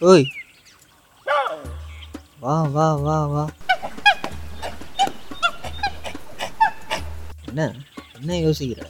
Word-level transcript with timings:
ஓய். 0.00 0.24
வா 2.42 2.54
வா 2.74 2.86
வா 3.04 3.16
வா. 3.32 3.42
என்ன 7.48 7.60
என்ன 8.16 8.38
யோசிக்கிற? 8.44 8.80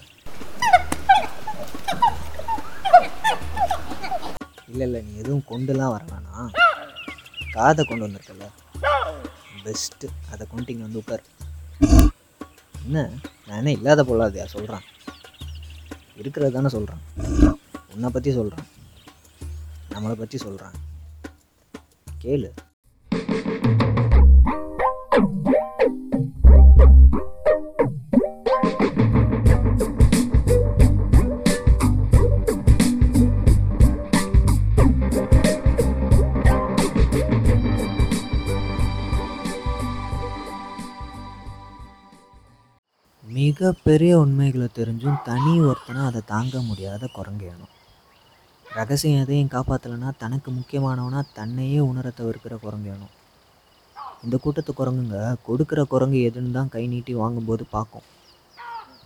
இல்லை 4.71 4.85
இல்லை 4.87 5.01
நீ 5.03 5.13
எதுவும் 5.23 5.47
கொண்டுலாம் 5.51 5.93
வர 5.95 6.03
வேணாம். 6.11 6.51
காதை 7.55 7.83
கொண்டு 7.85 8.07
வந்திருக்கல 8.07 8.49
பெஸ்ட்டு 9.65 10.09
அதை 10.33 10.45
கொண்டு 10.47 10.73
இங்கே 10.73 10.87
வந்து 10.87 11.03
உட்கார். 11.03 11.25
என்ன? 12.81 12.99
நான் 13.47 13.59
என்ன 13.61 13.73
இல்லாத 13.79 14.05
பொல்லாதையா? 14.05 14.47
சொல்கிறான் 14.55 14.87
இருக்கிறது 16.17 16.53
தானே 16.53 16.69
சொல்கிறான் 16.69 17.03
உன்னை 17.93 18.09
பற்றி 18.11 18.31
சொல்கிறான் 18.33 18.69
நம்மளை 19.93 20.15
பற்றி 20.15 20.39
சொல்கிறேன் 20.39 20.77
கேளு. 22.25 22.51
மிகப்பெரிய 43.25 44.19
உண்மைகளை 44.19 44.69
தெரிஞ்சும் 44.75 45.23
தனி 45.23 45.61
ஒருத்தனை 45.61 46.03
அதை 46.05 46.21
தாங்க 46.27 46.61
முடியாத 46.61 47.09
குரங்கேணும் 47.17 47.73
ரகசியம் 47.73 47.80
எதையும் 48.79 49.53
காப்பாற்றலைன்னா 49.55 50.11
தனக்கு 50.19 50.51
முக்கியமானவனா 50.51 51.21
தன்னையே 51.39 51.81
உணர 51.81 52.13
தவிர்க்கிற 52.19 52.55
குரங்கேணும் 52.65 53.15
இந்த 54.25 54.37
கூட்டத்து 54.37 54.73
குரங்குங்க 54.73 55.19
கொடுக்குற 55.47 55.81
குரங்கு 55.83 56.19
எதுன்னு 56.29 56.57
தான் 56.57 56.71
கை 56.75 56.83
நீட்டி 56.87 57.13
வாங்கும்போது 57.13 57.65
பார்க்கும். 57.71 58.07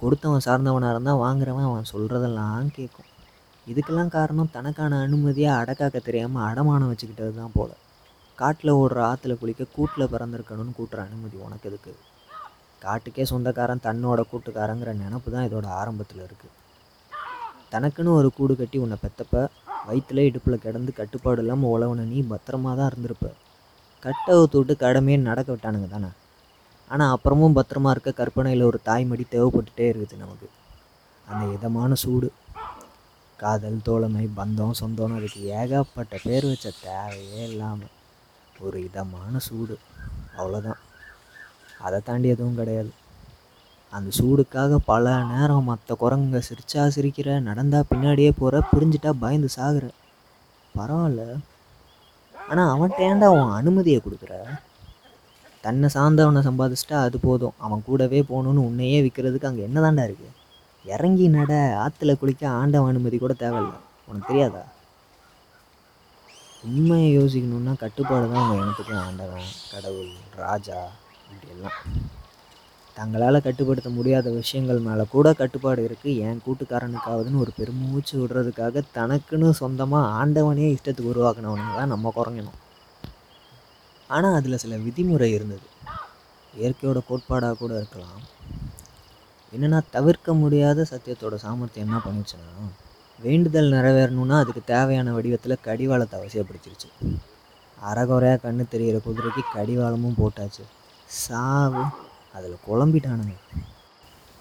கொடுத்தவன் 0.00 0.44
சார்ந்தவனாக 0.46 0.94
இருந்தால் 0.94 1.20
வாங்குறவன் 1.24 1.68
அவன் 1.68 1.90
சொல்கிறதெல்லாம் 1.92 2.70
கேட்கும் 2.78 3.10
இதுக்கெல்லாம் 3.66 4.14
காரணம் 4.16 4.50
தனக்கான 4.56 4.98
அனுமதியாக 5.04 5.60
அடக்காக்க 5.60 6.00
தெரியாமல் 6.00 6.46
அடமானம் 6.48 6.90
வச்சுக்கிட்டது 6.92 7.32
தான் 7.38 7.54
போல. 7.58 7.70
காட்டில் 8.38 8.78
ஓடுற 8.80 9.00
ஆற்றுல 9.10 9.36
குளிக்க 9.42 9.64
கூட்டில் 9.76 10.12
பிறந்திருக்கணும்னு 10.14 10.76
கூட்டுற 10.78 11.00
அனுமதி 11.08 11.38
உனக்கு 11.46 11.68
எதுக்கு? 11.70 11.94
காட்டுக்கே 12.82 13.26
சொந்தக்காரன் 13.32 13.86
தன்னோட 13.88 14.20
கூட்டுக்காரங்கிற 14.32 14.92
நினப்பு 15.02 15.30
தான் 15.30 15.46
இதோட 15.48 15.66
ஆரம்பத்தில் 15.80 16.26
இருக்குது 16.26 16.54
தனக்குன்னு 17.74 18.18
ஒரு 18.20 18.28
கூடு 18.36 18.54
கட்டி 18.56 18.78
உன்னை 18.78 18.96
பெத்தப்ப 19.04 19.46
வயிற்றுல 19.86 20.24
இடுப்பில் 20.28 20.62
கிடந்து 20.64 20.92
கட்டுப்பாடு 20.92 21.40
இல்லாமல் 21.42 21.72
உழவுன 21.74 22.04
நீ 22.12 22.18
பத்திரமா 22.32 22.70
தான் 22.76 22.90
இருந்திருப்ப. 22.90 23.28
கட்டை 24.04 24.32
ஊத்து 24.40 24.56
விட்டு 24.56 24.74
கடமையே 24.76 25.16
நடக்க 25.28 25.48
விட்டானுங்க 25.52 25.88
தானே? 25.88 26.10
ஆனால் 26.90 27.12
அப்புறமும் 27.14 27.56
பத்திரமா 27.58 27.90
இருக்க 27.90 28.10
கற்பனையில் 28.12 28.68
ஒரு 28.70 28.78
தாய்மடி 28.88 29.24
தேவைப்பட்டுட்டே 29.34 29.86
இருக்குது 29.90 30.22
நமக்கு. 30.22 30.48
அந்த 31.26 31.44
இதமான 31.56 31.94
சூடு. 31.94 32.28
காதல் 33.38 33.78
தோழமை 33.82 34.24
பந்தம் 34.36 34.78
சொந்தம்னு 34.80 35.18
அதுக்கு 35.18 35.40
ஏகப்பட்ட 35.60 36.18
பேர் 36.24 36.46
வச்ச 36.50 36.72
தேவையே 36.82 37.42
இல்லாமல் 37.50 37.94
ஒரு 38.64 38.78
இதமான 38.88 39.38
சூடு. 39.38 39.76
அவ்வளோதான் 40.36 40.80
அதை 41.78 41.98
தாண்டி 42.04 42.28
எதுவும் 42.28 42.60
கிடையாது. 42.60 42.92
அந்த 43.96 44.10
சூடுக்காக 44.18 44.78
பல 44.90 45.12
நேரம் 45.32 45.68
மற்ற 45.70 45.94
குரங்குங்க 46.02 46.40
சிரிச்சா 46.48 46.82
சிரிக்கிற 46.94 47.28
நடந்தா 47.48 47.80
பின்னாடியே 47.90 48.30
போகிற 48.40 48.62
புரிஞ்சிட்டா 48.70 49.10
பயந்து 49.22 49.48
சாகுற. 49.56 49.84
பரவாயில்ல 50.74 51.22
ஆனால் 52.34 52.70
அவன்கிட்ட 52.74 53.02
ஏன்டா 53.08 53.26
அவன் 53.32 53.52
அனுமதியை 53.58 53.98
கொடுக்குற? 54.00 54.32
தன்னை 55.64 55.88
சார்ந்தவனை 55.96 56.40
சம்பாதிச்சிட்டா 56.48 56.96
அது 57.06 57.18
போதும். 57.26 57.54
அவன் 57.64 57.84
கூடவே 57.88 58.20
போகணுன்னு 58.30 58.66
உன்னையே 58.68 58.98
விற்கிறதுக்கு 59.04 59.50
அங்கே 59.50 59.66
என்னதான்டா 59.68 60.04
இருக்குது 60.08 60.32
இறங்கி 60.84 61.26
நட 61.36 61.52
ஆற்றுல 61.82 62.14
குளிக்க 62.22 62.44
ஆண்டவன் 62.60 62.92
அனுமதி 62.92 63.18
கூட 63.18 63.34
தேவையில்லை. 63.44 63.78
உனக்கு 64.08 64.28
தெரியாதா? 64.30 64.64
உண்மையை 66.64 67.08
யோசிக்கணுன்னா 67.18 67.72
கட்டுப்பாடு 67.84 68.26
தான் 68.32 68.42
அவங்க 68.42 68.62
எனக்கு 68.64 68.98
ஆண்டவன் 69.06 69.48
கடவுள் 69.72 70.12
ராஜா 70.42 70.78
இப்படி 71.30 71.48
எல்லாம் 71.54 71.78
தங்களால் 72.96 73.44
கட்டுப்படுத்த 73.44 73.90
முடியாத 73.90 74.30
விஷயங்கள் 74.30 74.84
மேலே 74.86 75.04
கூட 75.14 75.28
கட்டுப்பாடு 75.32 75.80
இருக்குது 75.88 76.18
என் 76.26 76.42
கூட்டுக்காரனுக்காவதுன்னு 76.46 77.42
ஒரு 77.44 77.52
பெருமூச்சு 77.56 78.14
விடுறதுக்காக 78.20 78.82
தனக்குன்னு 78.98 79.48
சொந்தமாக 79.62 80.12
ஆண்டவனே 80.20 80.68
இஷ்டத்துக்கு 80.74 81.12
உருவாக்கினவனுங்க 81.14 81.74
தான் 81.80 81.92
நம்ம 81.94 82.12
குறைங்கணும் 82.16 82.60
ஆனால் 84.10 84.36
அதில் 84.38 84.62
சில 84.62 84.76
விதிமுறை 84.76 85.28
இருந்தது. 85.36 85.66
இயற்கையோட 86.54 86.98
கோட்பாடாக 87.08 87.54
கூட 87.60 87.72
இருக்கலாம். 87.80 88.22
என்னென்னா 89.52 89.80
தவிர்க்க 89.96 90.34
முடியாத 90.42 90.86
சத்தியத்தோட 90.92 91.34
சாமர்த்தியம் 91.44 91.86
என்ன 91.86 91.98
பண்ணிச்சுன்னா 92.04 92.52
வேண்டுதல் 93.18 93.74
நிறைவேறணும்னா 93.74 94.36
அதுக்கு 94.42 94.62
தேவையான 94.72 95.12
வடிவத்தில் 95.16 95.62
கடிவாளத்தை 95.66 96.14
அவசியப்படுத்திருச்சு. 96.20 96.88
அறகுறையாக 97.78 98.40
கண்ணு 98.44 98.64
தெரிகிற 98.72 98.98
குதிரைக்கு 99.06 99.42
கடிவாளமும் 99.56 100.18
போட்டாச்சு. 100.20 100.64
சாவு 101.24 101.84
அதில் 102.36 102.64
குழம்பிட்டானுங்க. 102.66 103.34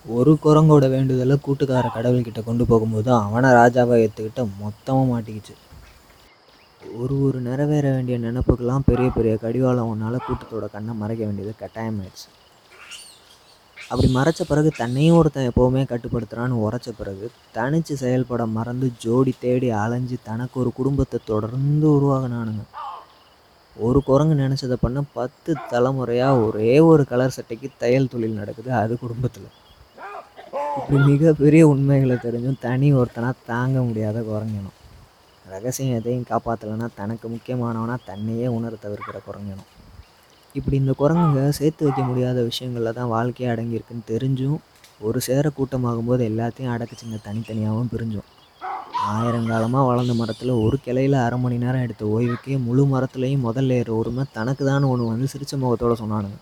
ஒரு 0.05 0.31
குரங்கோட 0.45 0.85
வேண்டுதலை 0.93 1.35
கூட்டுக்கார 1.45 1.85
கடவுள்கிட்ட 1.97 2.41
கொண்டு 2.43 2.63
போகும்போது 2.71 3.09
அவனை 3.23 3.49
ராஜாவை 3.59 3.97
ஏற்றுக்கிட்ட 4.03 4.43
மொத்தமாக 4.63 5.05
மாட்டிக்கிச்சு. 5.11 5.55
ஒரு 7.01 7.15
ஒரு 7.25 7.37
நிறைவேற 7.49 7.85
வேண்டிய 7.95 8.15
நினப்புக்கெல்லாம் 8.23 8.87
பெரிய 8.89 9.09
பெரிய 9.17 9.33
கடிவாளம் 9.43 9.91
ஒன்றால் 9.91 10.25
கூட்டத்தோட 10.27 10.67
கண்ணை 10.73 10.95
மறைக்க 11.01 11.21
வேண்டியது 11.25 11.53
கட்டாயமாயிடுச்சு. 11.61 12.27
அப்படி 13.77 14.07
மறைச்ச 14.17 14.41
பிறகு 14.49 14.69
தன்னையும் 14.81 15.17
ஒருத்தன் 15.19 15.49
எப்போவுமே 15.49 15.81
கட்டுப்படுத்துகிறான்னு 15.89 16.61
உரைச்ச 16.65 16.89
பிறகு 16.99 17.25
தனித்து 17.57 17.93
செயல்பட 18.03 18.43
மறந்து 18.57 18.87
ஜோடி 19.03 19.33
தேடி 19.43 19.69
அலைஞ்சு 19.83 20.17
தனக்கு 20.29 20.55
ஒரு 20.63 20.71
குடும்பத்தை 20.79 21.19
தொடர்ந்து 21.31 21.87
உருவாகினானுங்க 21.97 22.63
ஒரு 23.75 23.99
குரங்கு 24.07 24.35
நினச்சதை 24.41 24.75
பண்ண 24.81 24.99
பத்து 25.17 25.51
தலைமுறையாக 25.71 26.41
ஒரே 26.47 26.73
ஒரு 26.89 27.03
கலர் 27.11 27.35
சட்டைக்கு 27.35 27.67
தையல் 27.81 28.11
தொழில் 28.13 28.39
நடக்குது 28.39 28.71
அது 28.81 28.93
குடும்பத்தில். 29.03 29.47
இப்படி 30.79 30.97
மிகப்பெரிய 31.11 31.63
உண்மைகளை 31.71 32.15
தெரிஞ்சும் 32.25 32.59
தனி 32.65 32.87
ஒருத்தனாக 32.99 33.41
தாங்க 33.51 33.81
முடியாத 33.87 34.19
குரங்கணும் 34.29 34.77
ரகசியம் 35.45 35.97
எதையும் 35.99 36.29
காப்பாற்றலைன்னா 36.31 36.87
தனக்கு 36.99 37.27
முக்கியமானவனா 37.33 37.95
தன்னையே 38.09 38.47
உணர 38.57 38.77
தவிர்க்கிற 38.83 39.17
குரங்கணும் 39.27 39.69
இப்படி 40.55 40.75
இந்த 40.81 40.93
குரங்குங்க 41.01 41.43
சேர்த்து 41.59 41.85
வைக்க 41.85 42.01
முடியாத 42.09 42.39
விஷயங்களில் 42.49 42.97
தான் 42.99 43.11
வாழ்க்கையே 43.15 43.49
அடங்கியிருக்குன்னு 43.53 44.09
தெரிஞ்சும் 44.13 44.59
ஒரு 45.01 45.19
சேர 45.27 45.51
கூட்டமாகும்போது 45.57 46.23
எல்லாத்தையும் 46.31 46.73
அடக்குச்சுங்க 46.73 47.19
தனித்தனியாகவும் 47.27 47.91
பிரிஞ்சோம். 47.93 48.29
ஆயிரங்காலமாக 49.11 49.87
வளர்ந்த 49.87 50.13
மரத்தில் 50.13 50.51
ஒரு 50.55 50.77
கிளையில் 50.77 51.15
அரை 51.15 51.37
மணி 51.39 51.57
நேரம் 51.57 51.81
எடுத்த 51.81 52.03
ஓய்வுக்கே 52.05 52.57
முழு 52.57 52.83
மரத்துலேயும் 52.85 53.45
முதல்ல 53.47 53.77
ஏற 53.81 53.91
உரிமை 53.93 54.23
தனக்கு 54.33 54.63
தான் 54.65 54.83
ஒன்று 54.83 55.05
வந்து 55.05 55.27
சிரிச்ச 55.33 55.53
முகத்தோடு 55.55 55.95
சொன்னானுங்க. 56.01 56.37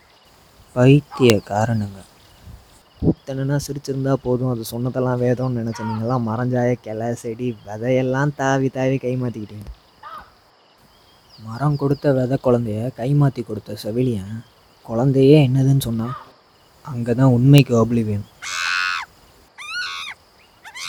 பைத்திய 0.75 1.31
காரணங்க. 1.47 1.99
கூத்தனா 3.01 3.57
சிரிச்சிருந்தா 3.57 4.13
போதும் 4.23 4.51
அது 4.51 4.63
சொன்னதெல்லாம் 4.63 5.21
வேதம்னு 5.21 5.59
நினச்ச 5.61 5.83
நீங்களாம் 5.83 6.27
மரஞ்சாய 6.29 6.73
கிளை 6.81 7.07
செடி 7.13 7.47
விதையெல்லாம் 7.65 8.33
தாவி 8.35 8.69
தாவி 8.69 8.97
கை 8.97 9.13
மாற்றிக்கிட்டீங்க 9.15 9.69
மரம் 11.39 11.75
கொடுத்த 11.75 12.13
விதை 12.13 12.37
குழந்தைய 12.37 12.81
கை 12.97 13.09
மாற்றி 13.13 13.41
கொடுத்த 13.43 13.75
செவிலியன் 13.75 14.35
குழந்தையே 14.85 15.37
என்னதுன்னு 15.47 15.77
சொன்னான் 15.79 16.15
அங்கே 16.85 17.13
தான் 17.13 17.33
உண்மைக்கு 17.33 17.73
அப்ளி 17.75 18.03
வேணும் 18.03 18.29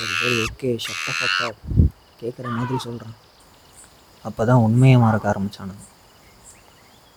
சரி 0.03 0.15
சரி 0.21 0.37
ஓகே 0.45 0.71
ஷட்ட 0.85 1.49
கேட்குற 2.21 2.47
மாதிரி 2.57 2.77
சொல்கிறேன் 2.85 3.17
அப்போ 4.25 4.43
தான் 4.49 4.63
உண்மையை 4.67 4.97
மறக்க 5.03 5.27
ஆரம்பித்தானுங்க 5.33 5.84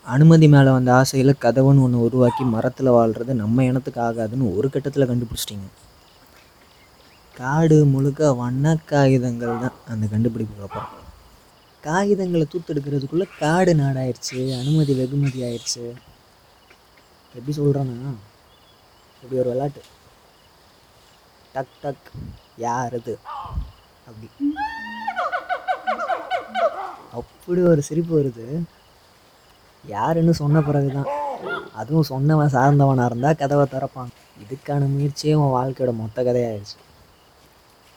அனுமதி 0.06 0.48
மேலே 0.54 0.72
வந்த 0.76 0.90
ஆசையில் 1.00 1.42
கதவுன்னு 1.44 1.84
ஒன்று 1.86 2.04
உருவாக்கி 2.08 2.44
மரத்தில் 2.56 2.96
வாழ்கிறது 2.98 3.34
நம்ம 3.42 3.64
இனத்துக்கு 3.70 4.02
ஆகாதுன்னு 4.08 4.52
ஒரு 4.58 4.68
கட்டத்தில் 4.74 5.08
கண்டுபிடிச்சிட்டிங்க. 5.12 5.70
காடு 7.40 7.78
முழுக்க 7.94 8.32
வண்ண 8.42 8.76
காகிதங்கள் 8.92 9.62
தான் 9.64 9.80
அந்த 9.94 10.06
கண்டுபிடிப்புக்கு 10.14 10.68
அப்புறம். 10.68 10.92
காகிதங்களை 11.84 12.46
தூத்தெடுக்கிறதுக்குள்ளே 12.54 13.28
காடு 13.42 13.74
நாடாயிருச்சு 13.82 14.40
அனுமதி 14.62 14.94
வெகுமதி 15.02 15.42
ஆயிடுச்சு 15.50 15.84
எப்படி 17.36 17.54
சொல்கிறேன்னா 17.60 18.14
இப்படி 19.24 19.40
ஒரு 19.44 19.52
விளாட்டு 19.54 19.84
டக் 21.56 21.76
டக். 21.84 22.08
யார் 22.58 22.94
அது 23.00 23.14
அப்படி. 24.08 24.28
அப்படி 27.20 27.62
ஒரு 27.72 27.82
சிரிப்பு 27.88 28.14
வருது. 28.20 28.46
யாருன்னு 29.84 30.34
சொன்ன 30.40 30.62
பிறகு 30.68 30.90
தான் 30.94 31.12
அதுவும் 31.82 32.10
சொன்னவன் 32.12 32.54
சார்ந்தவனாக 32.56 33.10
இருந்தால் 33.10 33.40
கதவை 33.42 33.66
திறப்பான். 33.74 34.12
இதுக்கான 34.44 34.88
முயற்சியே 34.94 35.34
உன் 35.42 35.56
வாழ்க்கையோட 35.58 35.92
மொத்த 36.02 36.24
கதையாயிடுச்சு. 36.28 36.78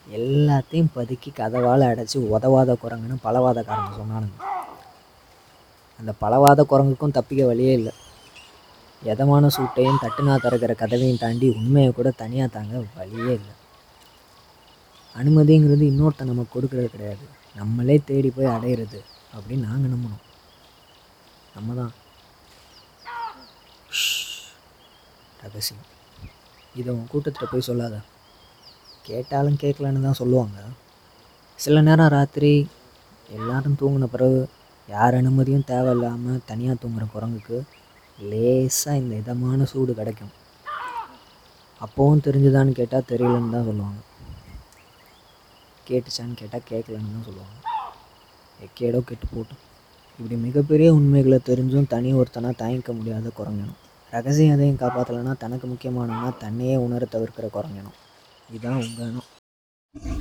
எல்லாத்தையும் 0.06 0.93
பதுக்கி 0.96 1.31
கதவால் 1.40 1.84
அடைச்சி 1.90 2.19
உதவாத 2.34 2.76
குரங்குன்னு 2.82 3.25
பலவாதக்காரங்க 3.26 3.93
சொன்னானுங்க. 4.00 4.38
அந்த 6.00 6.12
பலவாத 6.25 6.64
குரங்குக்கும் 6.72 7.16
தப்பிக்க 7.19 7.44
வழியே 7.46 7.72
இல்லை. 7.72 7.93
எதமான 9.02 9.49
சூட்டையும் 9.56 10.02
தட்டுனா 10.05 10.37
திறக்கிற 10.44 10.75
கதவையும் 10.82 11.22
தாண்டி 11.25 11.49
உண்மையை 11.58 11.93
கூட 11.93 12.10
தனியாக 12.22 12.50
தாங்க 12.56 12.82
வழியே 12.99 13.32
இல்லை. 13.38 13.55
அனுமதிங்கிறது 15.16 15.84
இன்னொருத்தன் 15.90 16.31
நமக்கு 16.32 16.55
கொடுக்கறது 16.55 16.88
கிடையாது. 16.94 17.25
நம்மளே 17.58 17.96
தேடி 18.08 18.31
போய் 18.37 18.55
அடையிறது 18.56 19.00
அப்படின்னு 19.37 19.69
நாங்கள் 19.70 19.93
நம்பணும் 19.94 20.25
நம்ம 21.55 21.75
தான் 21.81 21.93
ரகசியம். 25.44 25.84
இதை 26.78 26.90
உன் 26.96 27.10
கூட்டத்தில் 27.12 27.50
போய் 27.52 27.69
சொல்லாத. 27.69 27.96
கேட்டாலும் 29.08 29.60
கேட்கலன்னு 29.62 30.06
தான் 30.06 30.20
சொல்லுவாங்க. 30.20 30.58
சில 31.58 31.81
நேரம் 31.88 32.14
ராத்திரி 32.16 32.52
எல்லாரும் 33.37 33.78
தூங்கின 33.81 34.08
பிறகு 34.14 34.40
யார் 34.88 35.19
அனுமதியும் 35.20 35.69
தேவையில்லாமல் 35.70 36.44
தனியாக 36.50 36.76
தூங்குற 36.82 37.06
குரங்குக்கு 37.14 37.58
லேசாக 38.19 39.00
இந்த 39.00 39.14
இதமான 39.22 39.66
சூடு 39.72 39.93
கிடைக்கும். 40.00 40.32
அப்போவும் 41.81 42.25
தெரிஞ்சுதான்னு 42.26 42.78
கேட்டால் 42.78 43.08
தெரியலன்னு 43.10 43.55
தான் 43.56 43.69
சொல்லுவாங்க. 43.70 44.00
கேட்டுச்சான்னு 45.90 46.38
கேட்டால் 46.40 46.69
கேட்கலன்னு 46.70 47.14
தான் 47.17 47.26
சொல்லுவாங்க. 47.29 47.56
எக்கேடோ 48.67 49.00
கெட்டு 49.08 49.26
போட்டோம். 49.35 49.62
இப்படி 50.19 50.37
மிகப்பெரிய 50.46 50.88
உண்மைகளை 50.99 51.38
தெரிஞ்சும் 51.49 51.90
தனி 51.94 52.11
ஒருத்தனாக 52.20 52.55
தயங்க 52.62 52.93
முடியாத 52.99 53.32
குரங்கணும். 53.40 53.79
ரகசியம் 54.12 54.55
எதையும் 54.55 54.81
காப்பாற்றலைன்னா 54.82 55.35
தனக்கு 55.43 55.67
முக்கியமானனா 55.73 56.29
தன்னையே 56.44 56.76
உணர 56.85 57.08
தவிர்க்கிற 57.14 57.46
குரங்கணும். 57.56 57.96
இதுதான் 58.50 58.81
உங்கள் 58.85 59.11
இனம் 59.11 59.29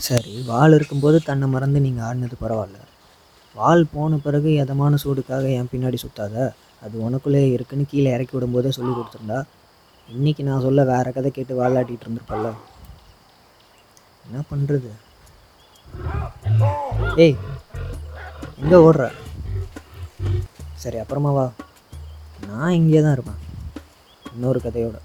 சரி 0.07 0.33
வால் 0.49 0.75
இருக்கும்போது 0.77 1.17
தன்னை 1.29 1.47
மறந்து 1.53 1.79
நீங்கள் 1.85 2.05
ஆடினது 2.07 2.37
பரவாயில்ல. 2.43 2.77
வால் 3.55 3.83
போன 3.93 4.17
பிறகு 4.25 4.49
எதமான 4.63 4.97
சூடுக்காக 5.03 5.45
என் 5.57 5.71
பின்னாடி 5.73 5.97
சுத்தாத? 6.03 6.35
அது 6.85 6.95
உனக்குள்ளே 7.07 7.41
இருக்குன்னு 7.55 7.85
கீழே 7.91 8.09
இறக்கி 8.15 8.33
விடும்போதே 8.35 8.71
சொல்லி 8.77 8.91
கொடுத்துருந்தா? 8.93 9.39
இன்றைக்கி 10.09 10.41
நான் 10.49 10.65
சொல்ல 10.65 10.83
வேறு 10.91 11.11
கதை 11.15 11.31
கேட்டு 11.37 11.53
வாலாட்டிகிட்டு 11.61 12.05
இருந்திருப்பல்ல. 12.07 12.49
என்ன 14.27 14.39
பண்ணுறது 14.51 14.91
ஏய் 17.15 17.37
எங்கே 18.61 18.75
ஓடுற. 18.75 19.11
சரி 20.75 20.97
அப்புறமா 20.97 21.29
வா. 21.29 21.45
நான் 22.47 22.69
இங்கே 22.69 23.01
தான் 23.01 23.11
இருப்பேன். 23.11 23.41
இன்னொரு 24.33 24.61
கதையோட. 24.63 24.95